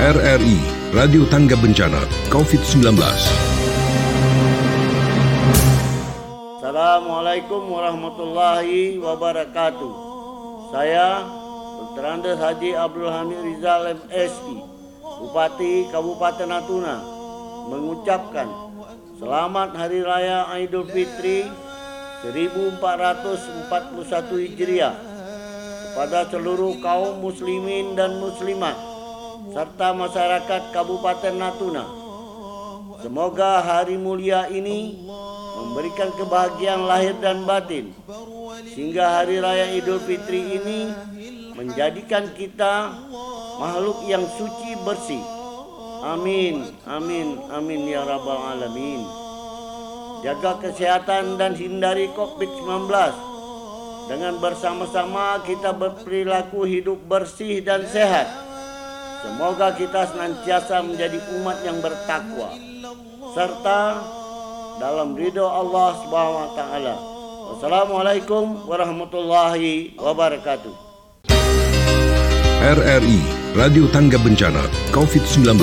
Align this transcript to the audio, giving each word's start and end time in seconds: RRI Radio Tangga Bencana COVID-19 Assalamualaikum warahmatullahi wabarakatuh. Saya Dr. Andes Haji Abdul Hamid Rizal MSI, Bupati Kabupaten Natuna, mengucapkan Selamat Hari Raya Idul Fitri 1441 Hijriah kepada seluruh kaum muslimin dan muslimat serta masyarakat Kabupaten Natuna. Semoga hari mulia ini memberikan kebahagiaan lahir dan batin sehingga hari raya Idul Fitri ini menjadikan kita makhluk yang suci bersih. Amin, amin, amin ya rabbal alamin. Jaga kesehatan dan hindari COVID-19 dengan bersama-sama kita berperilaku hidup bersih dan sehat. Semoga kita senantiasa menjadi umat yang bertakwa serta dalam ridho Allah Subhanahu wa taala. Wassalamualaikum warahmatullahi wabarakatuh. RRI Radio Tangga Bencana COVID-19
RRI 0.00 0.56
Radio 0.96 1.28
Tangga 1.28 1.52
Bencana 1.60 2.00
COVID-19 2.32 2.88
Assalamualaikum 6.56 7.68
warahmatullahi 7.68 8.96
wabarakatuh. 8.96 9.92
Saya 10.72 11.20
Dr. 11.76 12.04
Andes 12.16 12.40
Haji 12.40 12.80
Abdul 12.80 13.12
Hamid 13.12 13.44
Rizal 13.44 14.00
MSI, 14.00 14.56
Bupati 15.20 15.92
Kabupaten 15.92 16.48
Natuna, 16.48 16.96
mengucapkan 17.68 18.48
Selamat 19.20 19.76
Hari 19.76 20.00
Raya 20.00 20.48
Idul 20.64 20.88
Fitri 20.88 21.44
1441 22.24 24.48
Hijriah 24.48 24.96
kepada 25.92 26.24
seluruh 26.32 26.80
kaum 26.80 27.20
muslimin 27.20 27.92
dan 27.92 28.16
muslimat 28.16 28.89
serta 29.48 29.96
masyarakat 29.96 30.62
Kabupaten 30.76 31.34
Natuna. 31.40 31.84
Semoga 33.00 33.64
hari 33.64 33.96
mulia 33.96 34.44
ini 34.52 35.08
memberikan 35.56 36.12
kebahagiaan 36.12 36.84
lahir 36.84 37.16
dan 37.16 37.48
batin 37.48 37.96
sehingga 38.68 39.20
hari 39.20 39.40
raya 39.40 39.72
Idul 39.72 40.04
Fitri 40.04 40.60
ini 40.60 40.92
menjadikan 41.56 42.28
kita 42.36 42.92
makhluk 43.56 44.04
yang 44.04 44.24
suci 44.36 44.76
bersih. 44.84 45.24
Amin, 46.00 46.64
amin, 46.88 47.40
amin 47.52 47.80
ya 47.88 48.04
rabbal 48.04 48.56
alamin. 48.56 49.04
Jaga 50.20 50.60
kesehatan 50.60 51.40
dan 51.40 51.56
hindari 51.56 52.12
COVID-19 52.12 52.88
dengan 54.08 54.36
bersama-sama 54.42 55.40
kita 55.44 55.72
berperilaku 55.72 56.68
hidup 56.68 57.00
bersih 57.08 57.64
dan 57.64 57.88
sehat. 57.88 58.49
Semoga 59.20 59.76
kita 59.76 60.08
senantiasa 60.08 60.80
menjadi 60.80 61.20
umat 61.36 61.60
yang 61.60 61.76
bertakwa 61.84 62.56
serta 63.36 64.00
dalam 64.80 65.12
ridho 65.12 65.44
Allah 65.44 65.92
Subhanahu 66.00 66.40
wa 66.40 66.50
taala. 66.56 66.94
Wassalamualaikum 67.52 68.64
warahmatullahi 68.64 69.92
wabarakatuh. 70.00 70.72
RRI 72.60 73.20
Radio 73.56 73.84
Tangga 73.92 74.16
Bencana 74.20 74.64
COVID-19 74.92 75.60